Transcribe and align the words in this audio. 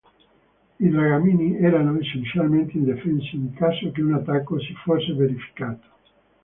I 0.79 0.87
dragamine 0.89 1.59
erano 1.59 1.95
essenzialmente 1.99 2.75
indifesi 2.75 3.35
in 3.35 3.53
caso 3.53 3.91
che 3.91 4.01
un 4.01 4.13
attacco 4.13 4.59
si 4.59 4.73
fosse 4.83 5.13
verificato. 5.13 5.87